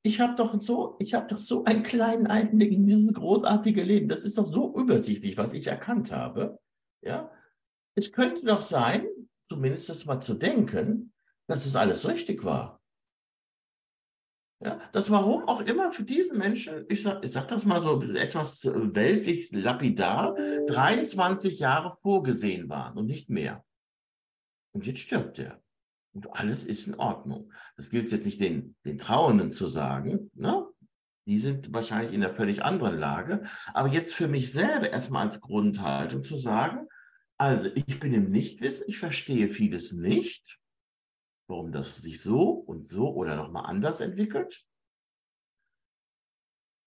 [0.05, 4.07] ich habe doch so, ich habe doch so einen kleinen Einblick in dieses großartige Leben.
[4.07, 6.59] Das ist doch so übersichtlich, was ich erkannt habe.
[7.01, 7.31] Ja,
[7.95, 9.07] es könnte doch sein,
[9.49, 11.11] zumindest das mal zu denken,
[11.47, 12.79] dass es alles richtig war.
[14.63, 18.63] Ja, dass warum auch immer für diesen Menschen, ich sage sag das mal so etwas
[18.63, 20.35] weltlich lapidar,
[20.67, 23.65] 23 Jahre vorgesehen waren und nicht mehr.
[24.71, 25.61] Und jetzt stirbt er.
[26.13, 27.51] Und alles ist in Ordnung.
[27.75, 30.31] Das gilt jetzt nicht den, den Trauenden zu sagen.
[30.33, 30.65] Ne?
[31.27, 33.43] Die sind wahrscheinlich in einer völlig anderen Lage.
[33.73, 36.87] Aber jetzt für mich selber erstmal als Grundhaltung zu sagen,
[37.37, 40.57] also ich bin im Nichtwissen, ich verstehe vieles nicht,
[41.47, 44.65] warum das sich so und so oder nochmal anders entwickelt.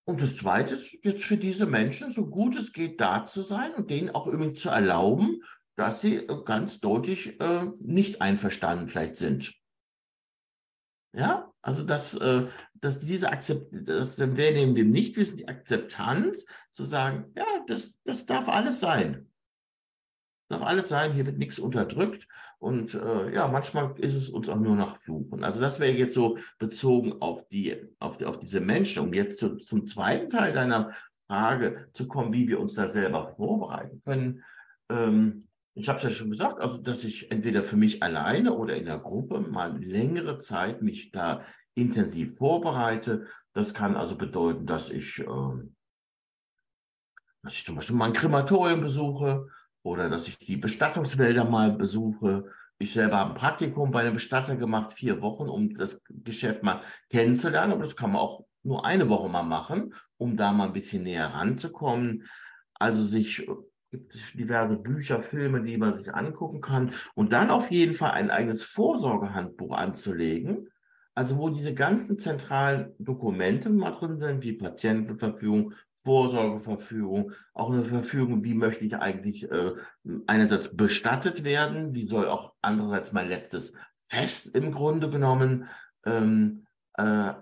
[0.07, 3.75] Und das Zweite ist jetzt für diese Menschen, so gut es geht, da zu sein
[3.75, 5.43] und denen auch irgendwie zu erlauben,
[5.77, 9.55] dass sie äh, ganz deutlich äh, nicht einverstanden vielleicht sind.
[11.15, 16.85] Ja, also dass, äh, dass diese Akzept, dass wir neben dem Nichtwissen die Akzeptanz zu
[16.85, 19.31] sagen, ja, das, das darf alles sein.
[20.49, 22.27] Darf alles sein, hier wird nichts unterdrückt.
[22.59, 25.45] Und äh, ja, manchmal ist es uns auch nur nach Fluchen.
[25.45, 29.05] Also das wäre jetzt so bezogen auf die, auf, die, auf diese Menschen.
[29.05, 30.93] Um jetzt zu, zum zweiten Teil deiner
[31.27, 34.43] Frage zu kommen, wie wir uns da selber vorbereiten können.
[34.91, 38.75] Ähm, ich habe es ja schon gesagt, also dass ich entweder für mich alleine oder
[38.77, 41.45] in der Gruppe mal längere Zeit mich da
[41.75, 43.27] intensiv vorbereite.
[43.53, 45.25] Das kann also bedeuten, dass ich, äh,
[47.45, 49.47] dass ich zum Beispiel mal ein Krematorium besuche
[49.83, 52.45] oder dass ich die Bestattungswälder mal besuche
[52.79, 56.83] ich selber habe ein Praktikum bei einem Bestatter gemacht, vier Wochen, um das Geschäft mal
[57.11, 57.73] kennenzulernen.
[57.73, 61.03] Aber das kann man auch nur eine Woche mal machen, um da mal ein bisschen
[61.03, 62.25] näher ranzukommen.
[62.75, 63.45] Also sich
[63.91, 66.93] gibt es diverse Bücher, Filme, die man sich angucken kann.
[67.15, 70.69] Und dann auf jeden Fall ein eigenes Vorsorgehandbuch anzulegen.
[71.15, 75.75] Also wo diese ganzen zentralen Dokumente mal drin sind, wie Patientenverfügung,
[76.09, 79.75] Vorsorgeverfügung, auch eine Verfügung, wie möchte ich eigentlich äh,
[80.27, 83.75] einerseits bestattet werden, wie soll auch andererseits mein letztes
[84.07, 85.69] Fest im Grunde genommen
[86.07, 87.35] ähm, äh,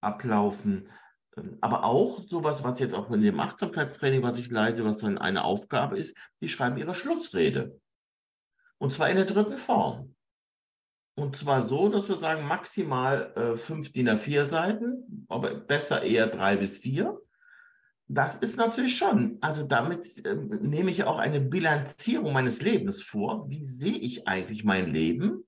[0.00, 0.88] ablaufen.
[1.36, 5.16] Ähm, aber auch sowas, was jetzt auch in dem Achtsamkeitstraining, was ich leite, was dann
[5.16, 7.80] eine Aufgabe ist, die schreiben ihre Schlussrede.
[8.78, 10.16] Und zwar in der dritten Form.
[11.14, 16.26] Und zwar so, dass wir sagen, maximal äh, fünf DIN A4 Seiten, aber besser eher
[16.26, 17.20] drei bis vier.
[18.12, 23.48] Das ist natürlich schon, also damit äh, nehme ich auch eine Bilanzierung meines Lebens vor.
[23.48, 25.44] Wie sehe ich eigentlich mein Leben?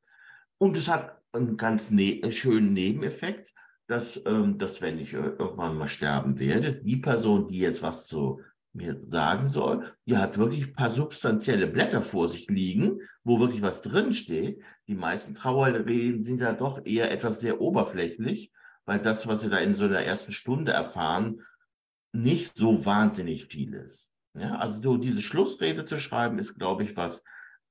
[0.59, 3.53] Und es hat einen ganz ne schönen Nebeneffekt,
[3.89, 8.07] dass, ähm, dass wenn ich äh, irgendwann mal sterben werde, die Person, die jetzt was
[8.07, 8.41] zu
[8.73, 13.63] mir sagen soll, die hat wirklich ein paar substanzielle Blätter vor sich liegen, wo wirklich
[13.63, 14.63] was drinsteht.
[14.87, 18.53] Die meisten Trauerreden sind ja doch eher etwas sehr oberflächlich,
[18.85, 21.41] weil das, was sie da in so einer ersten Stunde erfahren,
[22.13, 24.13] nicht so wahnsinnig viel ist.
[24.35, 27.23] Ja, also so diese Schlussrede zu schreiben, ist, glaube ich, was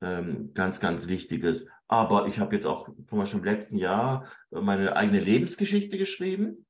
[0.01, 1.65] ähm, ganz, ganz Wichtiges.
[1.87, 6.65] Aber ich habe jetzt auch zum Beispiel im letzten Jahr meine eigene Lebensgeschichte geschrieben.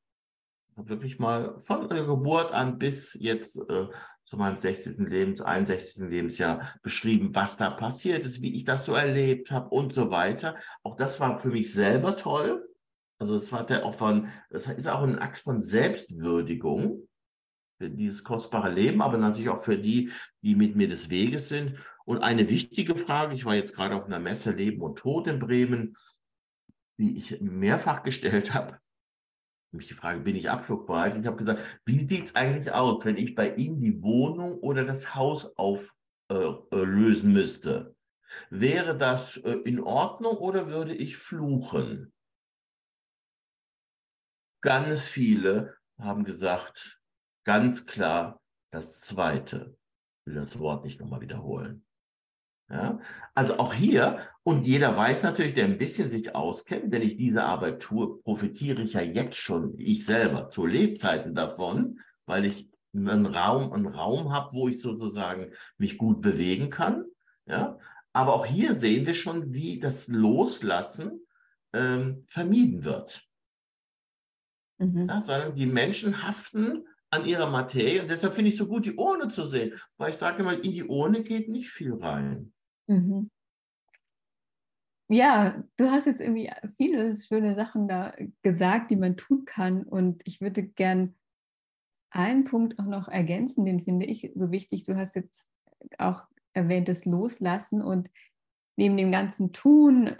[0.77, 3.87] Habe wirklich mal von der Geburt an bis jetzt äh,
[4.25, 4.97] zu meinem 60.
[4.99, 6.09] Lebens, 61.
[6.09, 10.55] Lebensjahr beschrieben, was da passiert ist, wie ich das so erlebt habe und so weiter.
[10.83, 12.65] Auch das war für mich selber toll.
[13.19, 17.07] Also es war auch von, das ist auch ein Akt von Selbstwürdigung,
[17.89, 21.75] dieses kostbare Leben, aber natürlich auch für die, die mit mir des Weges sind.
[22.05, 25.39] Und eine wichtige Frage, ich war jetzt gerade auf einer Messe Leben und Tod in
[25.39, 25.95] Bremen,
[26.97, 28.79] die ich mehrfach gestellt habe.
[29.73, 31.15] Mich die Frage, bin ich abflugbereit?
[31.15, 34.83] Ich habe gesagt, wie sieht es eigentlich aus, wenn ich bei Ihnen die Wohnung oder
[34.83, 35.95] das Haus auflösen
[36.29, 37.95] äh, äh müsste?
[38.49, 42.13] Wäre das äh, in Ordnung oder würde ich fluchen?
[44.61, 47.00] Ganz viele haben gesagt,
[47.43, 49.77] ganz klar das Zweite.
[50.19, 51.85] Ich will das Wort nicht nochmal wiederholen.
[52.69, 52.99] Ja?
[53.35, 57.43] Also auch hier, und jeder weiß natürlich, der ein bisschen sich auskennt, wenn ich diese
[57.43, 63.25] Arbeit tue, profitiere ich ja jetzt schon, ich selber, zu Lebzeiten davon, weil ich einen
[63.25, 67.05] Raum, einen Raum habe, wo ich sozusagen mich gut bewegen kann.
[67.45, 67.77] Ja?
[68.13, 71.25] Aber auch hier sehen wir schon, wie das Loslassen
[71.73, 73.27] ähm, vermieden wird.
[74.77, 75.07] Mhm.
[75.07, 78.01] Ja, sondern die Menschen haften an ihrer Materie.
[78.01, 80.71] Und deshalb finde ich so gut, die Urne zu sehen, weil ich sage immer, in
[80.71, 82.53] die Urne geht nicht viel rein.
[82.87, 83.29] Mhm.
[85.09, 89.83] Ja, du hast jetzt irgendwie viele schöne Sachen da gesagt, die man tun kann.
[89.83, 91.15] Und ich würde gern
[92.11, 94.83] einen Punkt auch noch ergänzen, den finde ich so wichtig.
[94.83, 95.47] Du hast jetzt
[95.97, 98.09] auch erwähnt, das Loslassen und
[98.77, 100.15] neben dem ganzen Tun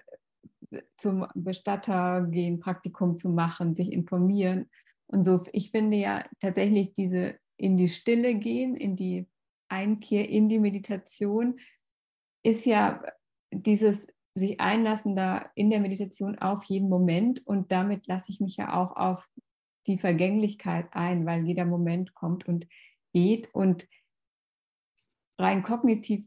[0.98, 4.70] zum Bestatter gehen, Praktikum zu machen, sich informieren,
[5.12, 9.28] und so, ich finde ja tatsächlich diese in die Stille gehen, in die
[9.70, 11.60] Einkehr, in die Meditation,
[12.44, 13.04] ist ja
[13.52, 18.56] dieses sich einlassen da in der Meditation auf jeden Moment und damit lasse ich mich
[18.56, 19.28] ja auch auf
[19.88, 22.68] die Vergänglichkeit ein, weil jeder Moment kommt und
[23.14, 23.88] geht und
[25.38, 26.26] rein kognitiv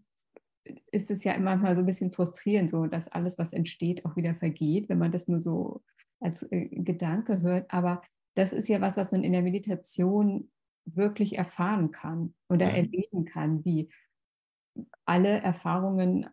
[0.92, 4.34] ist es ja manchmal so ein bisschen frustrierend, so dass alles, was entsteht, auch wieder
[4.34, 5.82] vergeht, wenn man das nur so
[6.20, 7.72] als äh, Gedanke hört.
[7.72, 8.02] Aber
[8.34, 10.50] das ist ja was, was man in der Meditation
[10.86, 12.74] wirklich erfahren kann oder mhm.
[12.74, 13.88] erleben kann, wie
[15.04, 16.28] alle Erfahrungen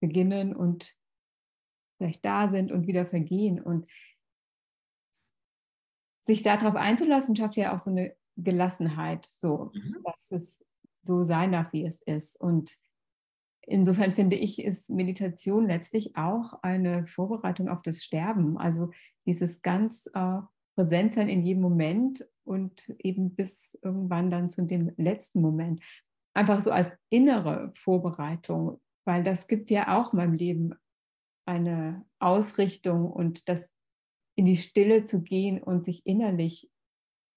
[0.00, 0.94] beginnen und
[1.96, 3.60] vielleicht da sind und wieder vergehen.
[3.60, 3.86] Und
[6.26, 9.96] sich darauf einzulassen, schafft ja auch so eine Gelassenheit, so, mhm.
[10.04, 10.64] dass es
[11.02, 12.40] so sein darf, wie es ist.
[12.40, 12.76] Und
[13.62, 18.58] insofern finde ich, ist Meditation letztlich auch eine Vorbereitung auf das Sterben.
[18.58, 18.90] Also
[19.26, 20.40] dieses ganz äh,
[20.74, 25.82] präsent sein in jedem Moment und eben bis irgendwann dann zu dem letzten Moment.
[26.34, 30.74] Einfach so als innere Vorbereitung, weil das gibt ja auch meinem Leben
[31.46, 33.70] eine Ausrichtung und das
[34.36, 36.70] in die Stille zu gehen und sich innerlich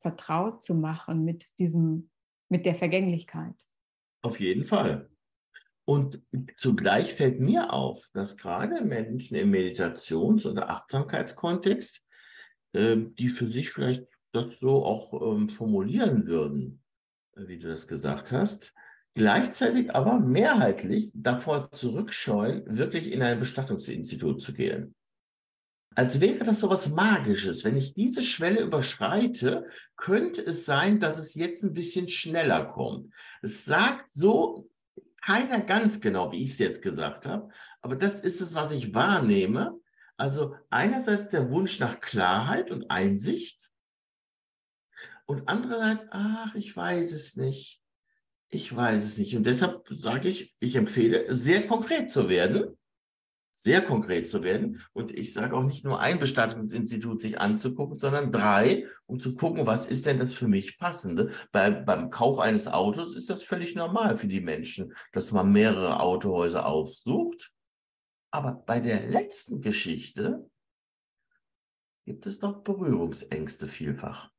[0.01, 2.09] vertraut zu machen mit diesem,
[2.49, 3.55] mit der Vergänglichkeit.
[4.23, 5.09] Auf jeden Fall.
[5.85, 6.21] Und
[6.57, 12.03] zugleich fällt mir auf, dass gerade Menschen im Meditations- oder Achtsamkeitskontext
[12.73, 16.83] die für sich vielleicht das so auch ähm, formulieren würden,
[17.35, 18.73] äh, wie du das gesagt hast,
[19.13, 24.95] gleichzeitig aber mehrheitlich davor zurückscheuen, wirklich in ein Bestattungsinstitut zu gehen.
[25.95, 27.63] Als wäre das so was Magisches.
[27.63, 33.11] Wenn ich diese Schwelle überschreite, könnte es sein, dass es jetzt ein bisschen schneller kommt.
[33.41, 34.69] Es sagt so
[35.23, 37.49] keiner ganz genau, wie ich es jetzt gesagt habe,
[37.81, 39.79] aber das ist es, was ich wahrnehme.
[40.17, 43.69] Also einerseits der Wunsch nach Klarheit und Einsicht
[45.27, 47.81] und andererseits, ach, ich weiß es nicht.
[48.49, 49.35] Ich weiß es nicht.
[49.35, 52.77] Und deshalb sage ich, ich empfehle, sehr konkret zu werden.
[53.51, 54.81] Sehr konkret zu werden.
[54.93, 59.65] Und ich sage auch nicht nur ein Bestattungsinstitut sich anzugucken, sondern drei, um zu gucken,
[59.65, 61.31] was ist denn das für mich passende.
[61.51, 65.99] Bei, beim Kauf eines Autos ist das völlig normal für die Menschen, dass man mehrere
[65.99, 67.51] Autohäuser aufsucht.
[68.31, 70.49] Aber bei der letzten Geschichte
[72.05, 74.31] gibt es noch Berührungsängste vielfach.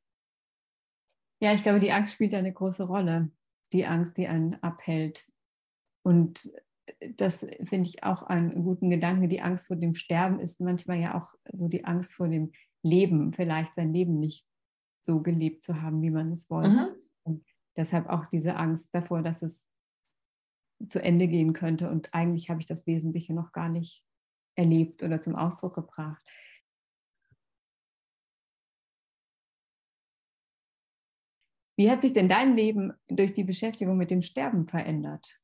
[1.41, 3.31] Ja, ich glaube, die Angst spielt eine große Rolle.
[3.71, 5.31] Die Angst, die einen abhält.
[6.03, 6.51] Und
[7.15, 9.29] das finde ich auch einen guten Gedanken.
[9.29, 13.33] Die Angst vor dem Sterben ist manchmal ja auch so die Angst vor dem Leben,
[13.33, 14.45] vielleicht sein Leben nicht
[15.01, 16.69] so gelebt zu haben, wie man es wollte.
[16.69, 16.99] Mhm.
[17.23, 17.45] Und
[17.77, 19.65] deshalb auch diese Angst davor, dass es
[20.87, 21.89] zu Ende gehen könnte.
[21.89, 24.03] Und eigentlich habe ich das Wesentliche noch gar nicht
[24.55, 26.23] erlebt oder zum Ausdruck gebracht.
[31.77, 35.39] Wie hat sich denn dein Leben durch die Beschäftigung mit dem Sterben verändert?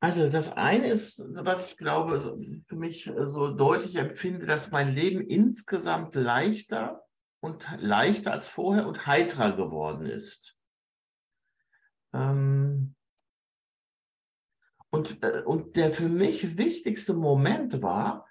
[0.00, 5.20] Also das eine ist, was ich glaube, für mich so deutlich empfinde, dass mein Leben
[5.20, 7.04] insgesamt leichter
[7.40, 10.56] und leichter als vorher und heiterer geworden ist.
[12.14, 12.94] Ähm
[14.90, 18.26] und, äh, und der für mich wichtigste Moment war,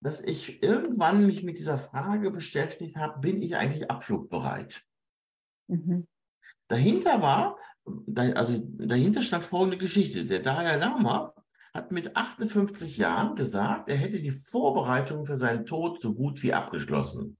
[0.00, 4.84] dass ich irgendwann mich mit dieser Frage beschäftigt habe, bin ich eigentlich abflugbereit?
[5.66, 6.06] Mhm.
[6.68, 7.56] Dahinter war,
[8.34, 10.26] also dahinter stand folgende Geschichte.
[10.26, 11.34] Der Dalai Lama
[11.72, 16.52] hat mit 58 Jahren gesagt, er hätte die Vorbereitung für seinen Tod so gut wie
[16.52, 17.36] abgeschlossen.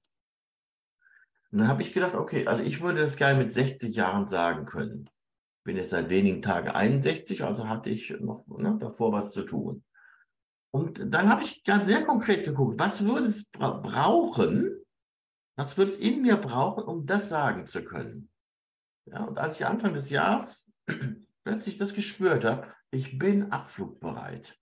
[1.51, 4.65] Und dann habe ich gedacht, okay, also ich würde das gerne mit 60 Jahren sagen
[4.65, 5.09] können.
[5.65, 9.83] Bin jetzt seit wenigen Tagen 61, also hatte ich noch ne, davor was zu tun.
[10.71, 14.77] Und dann habe ich ganz sehr konkret geguckt, was würde es bra brauchen,
[15.57, 18.29] was würde es in mir brauchen, um das sagen zu können?
[19.05, 20.69] Ja, und als ich Anfang des Jahres
[21.43, 24.59] plötzlich das gespürt habe, ich bin abflugbereit.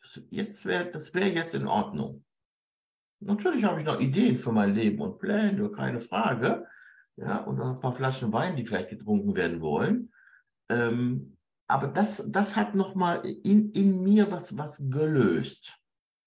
[0.00, 2.24] Das, jetzt wär, wäre jetzt in Ordnung.
[3.20, 6.66] Natürlich habe ich noch Ideen für mein Leben und Pläne, keine Frage.
[7.16, 10.11] Ja, und ein paar Flaschen Wein, die vielleicht getrunken werden wollen.
[10.72, 11.36] Ähm,
[11.68, 15.78] aber das, das hat nochmal in, in mir was, was gelöst.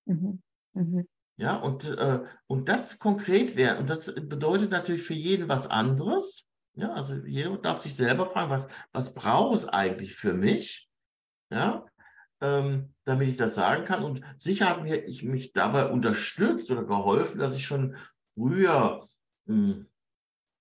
[0.06, 0.42] Mhm.
[0.74, 1.08] Mhm.
[1.38, 6.48] Ja, und, äh, und das konkret wäre, und das bedeutet natürlich für jeden was anderes.
[6.76, 10.90] Ja, also jeder darf sich selber fragen, was, was braucht es eigentlich für mich?
[11.50, 11.86] Ja,
[12.42, 14.04] ähm, damit ich das sagen kann.
[14.04, 17.96] Und sicher mir ich mich dabei unterstützt oder geholfen, dass ich schon
[18.34, 19.08] früher,
[19.46, 19.88] mh, hm,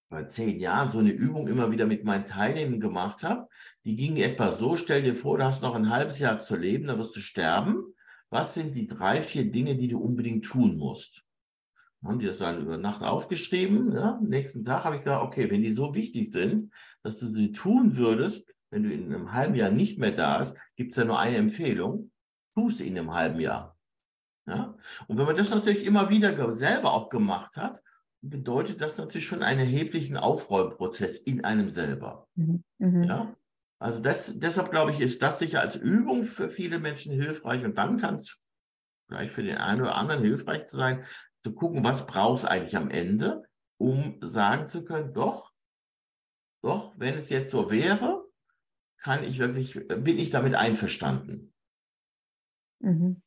[0.08, 3.48] bei zehn Jahren, so eine Übung immer wieder mit meinen Teilnehmern gemacht habe.
[3.84, 6.86] Die ging etwa so: Stell dir vor, du hast noch ein halbes Jahr zu leben,
[6.86, 7.94] dann wirst du sterben
[8.34, 11.22] was sind die drei, vier Dinge, die du unbedingt tun musst?
[12.04, 13.92] Haben die das dann über Nacht aufgeschrieben?
[13.92, 14.18] Ja?
[14.20, 16.72] Nächsten Tag habe ich gedacht, okay, wenn die so wichtig sind,
[17.04, 20.58] dass du sie tun würdest, wenn du in einem halben Jahr nicht mehr da bist,
[20.74, 22.10] gibt es ja nur eine Empfehlung,
[22.56, 23.78] tu es in einem halben Jahr.
[24.46, 24.76] Ja?
[25.06, 27.84] Und wenn man das natürlich immer wieder selber auch gemacht hat,
[28.28, 32.26] bedeutet das natürlich schon einen erheblichen Aufräumprozess in einem selber.
[32.34, 32.64] Mhm.
[32.78, 33.02] mhm.
[33.04, 33.36] Ja?
[33.78, 37.76] Also das, deshalb glaube ich, ist das sicher als Übung für viele Menschen hilfreich und
[37.76, 38.38] dann kann es
[39.08, 41.04] vielleicht für den einen oder anderen hilfreich zu sein,
[41.42, 43.42] zu gucken, was braucht es eigentlich am Ende,
[43.78, 45.52] um sagen zu können, doch,
[46.62, 48.24] doch, wenn es jetzt so wäre,
[48.96, 51.52] kann ich wirklich, bin ich damit einverstanden.
[52.80, 53.20] Mhm.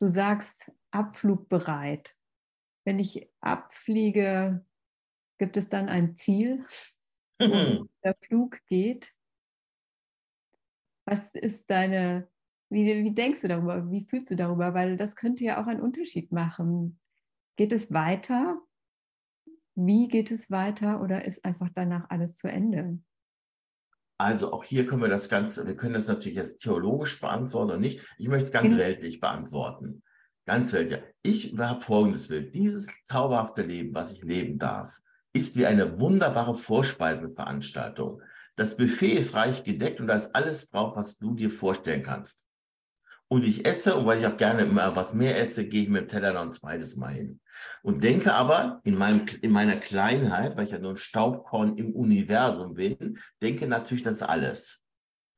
[0.00, 2.16] Du sagst abflugbereit.
[2.84, 4.64] Wenn ich abfliege,
[5.38, 6.64] gibt es dann ein Ziel?
[7.40, 9.14] wo der Flug geht.
[11.06, 12.28] Was ist deine,
[12.68, 14.74] wie, wie denkst du darüber, wie fühlst du darüber?
[14.74, 17.00] Weil das könnte ja auch einen Unterschied machen.
[17.56, 18.60] Geht es weiter?
[19.74, 22.98] Wie geht es weiter oder ist einfach danach alles zu Ende?
[24.18, 27.80] Also auch hier können wir das Ganze, wir können das natürlich jetzt theologisch beantworten und
[27.80, 28.06] nicht.
[28.18, 28.78] Ich möchte es ganz mhm.
[28.78, 30.02] weltlich beantworten.
[30.50, 31.00] Ganz weltlich.
[31.22, 32.52] Ich habe folgendes Bild.
[32.56, 35.00] Dieses zauberhafte Leben, was ich leben darf,
[35.32, 38.20] ist wie eine wunderbare Vorspeisenveranstaltung.
[38.56, 42.48] Das Buffet ist reich gedeckt und da ist alles drauf, was du dir vorstellen kannst.
[43.28, 46.02] und ich esse, und weil ich auch gerne immer was mehr esse, gehe ich mit
[46.02, 47.40] dem Teller noch ein zweites Mal hin.
[47.84, 51.94] Und denke aber in, meinem, in meiner Kleinheit, weil ich ja nur ein Staubkorn im
[51.94, 54.84] Universum bin, denke natürlich, das ist alles.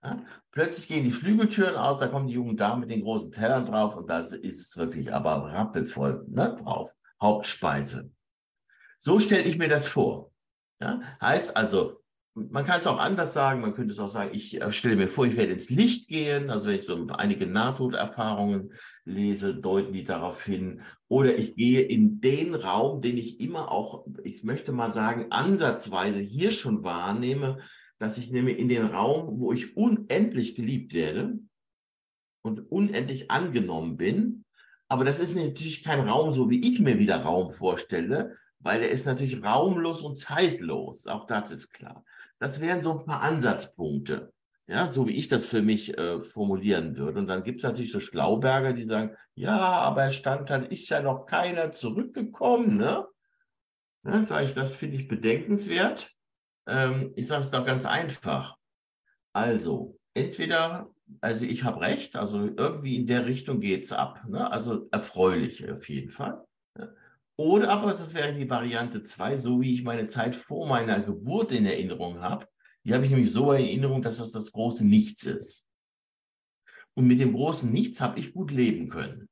[0.02, 0.24] Ja?
[0.50, 3.96] Plötzlich gehen die Flügeltüren aus, da kommen die jungen Damen mit den großen Tellern drauf
[3.96, 6.94] und da ist es wirklich aber rappelvoll ne, drauf.
[7.20, 8.10] Hauptspeise.
[8.98, 10.32] So stelle ich mir das vor.
[10.80, 11.00] Ja?
[11.20, 12.02] Heißt also,
[12.34, 15.08] man kann es auch anders sagen, man könnte es auch sagen, ich äh, stelle mir
[15.08, 18.72] vor, ich werde ins Licht gehen, also wenn ich so einige Nahtoderfahrungen
[19.04, 24.06] lese, deuten die darauf hin, oder ich gehe in den Raum, den ich immer auch,
[24.24, 27.58] ich möchte mal sagen, ansatzweise hier schon wahrnehme,
[28.02, 31.38] dass ich nehme in den Raum, wo ich unendlich geliebt werde
[32.42, 34.44] und unendlich angenommen bin,
[34.88, 38.90] aber das ist natürlich kein Raum, so wie ich mir wieder Raum vorstelle, weil der
[38.90, 41.06] ist natürlich raumlos und zeitlos.
[41.06, 42.04] Auch das ist klar.
[42.40, 44.32] Das wären so ein paar Ansatzpunkte,
[44.66, 47.20] ja, so wie ich das für mich äh, formulieren würde.
[47.20, 50.88] Und dann gibt es natürlich so Schlauberger, die sagen, ja, aber er stand dann, ist
[50.88, 53.06] ja noch keiner zurückgekommen, ne?
[54.04, 56.11] Ja, sage ich, das finde ich bedenkenswert.
[56.66, 58.56] Ähm, ich sage es doch ganz einfach.
[59.34, 60.90] Also, entweder,
[61.20, 64.22] also ich habe recht, also irgendwie in der Richtung geht es ab.
[64.28, 64.50] Ne?
[64.50, 66.44] Also erfreulich auf jeden Fall.
[67.36, 71.50] Oder aber, das wäre die Variante 2, so wie ich meine Zeit vor meiner Geburt
[71.52, 72.46] in Erinnerung habe.
[72.84, 75.66] Die habe ich nämlich so in Erinnerung, dass das das große Nichts ist.
[76.94, 79.28] Und mit dem großen Nichts habe ich gut leben können.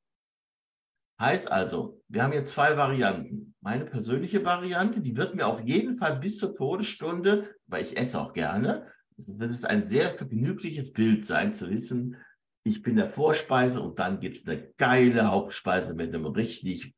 [1.21, 3.53] Heißt also, wir haben hier zwei Varianten.
[3.61, 8.19] Meine persönliche Variante, die wird mir auf jeden Fall bis zur Todesstunde, weil ich esse
[8.19, 12.17] auch gerne, wird es ein sehr vergnügliches Bild sein, zu wissen,
[12.63, 16.95] ich bin der Vorspeise und dann gibt es eine geile Hauptspeise mit einem richtig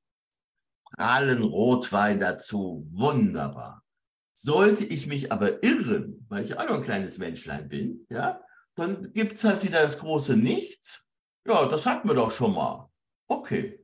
[0.86, 2.88] prallen Rotwein dazu.
[2.92, 3.84] Wunderbar.
[4.32, 8.40] Sollte ich mich aber irren, weil ich auch noch ein kleines Menschlein bin, ja,
[8.76, 11.06] dann gibt es halt wieder das große Nichts.
[11.46, 12.90] Ja, das hatten wir doch schon mal.
[13.28, 13.83] Okay.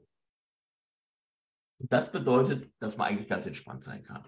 [1.79, 4.27] Das bedeutet, dass man eigentlich ganz entspannt sein kann.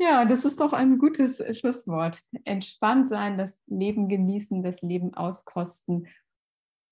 [0.00, 2.22] Ja, das ist doch ein gutes Schlusswort.
[2.44, 6.06] Entspannt sein, das Leben genießen, das Leben auskosten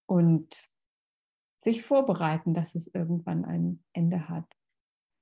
[0.06, 0.70] und
[1.62, 4.46] sich vorbereiten, dass es irgendwann ein Ende hat.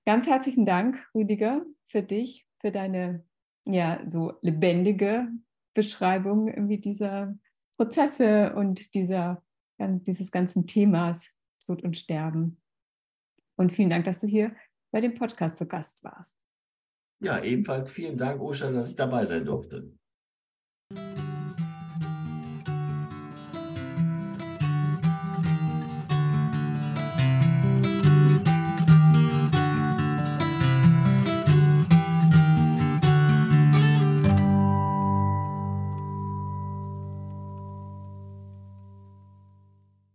[0.06, 3.24] Ganz herzlichen Dank, Rüdiger, für dich, für deine
[3.66, 5.28] ja so lebendige
[5.74, 7.36] Beschreibung irgendwie dieser
[7.76, 9.42] Prozesse und dieser,
[9.78, 11.30] dieses ganzen Themas
[11.66, 12.60] Tod und Sterben.
[13.56, 14.54] Und vielen Dank, dass du hier
[14.92, 16.36] bei dem Podcast zu Gast warst.
[17.20, 19.92] Ja, ebenfalls vielen Dank, Oshan, dass ich dabei sein durfte.